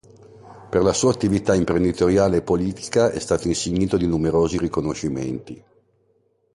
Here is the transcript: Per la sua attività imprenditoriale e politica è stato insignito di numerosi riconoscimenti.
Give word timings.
Per 0.71 0.81
la 0.81 0.93
sua 0.93 1.11
attività 1.11 1.53
imprenditoriale 1.53 2.37
e 2.37 2.41
politica 2.41 3.11
è 3.11 3.19
stato 3.19 3.47
insignito 3.47 3.97
di 3.97 4.07
numerosi 4.07 4.57
riconoscimenti. 4.57 5.63